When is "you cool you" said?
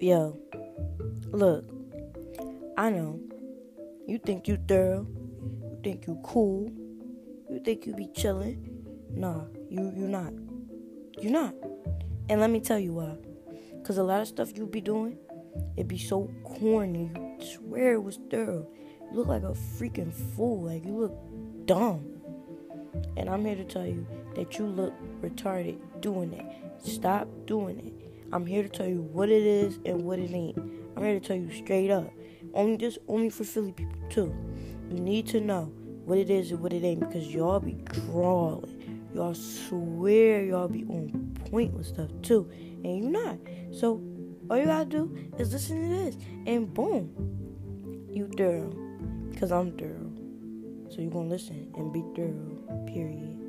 6.06-7.58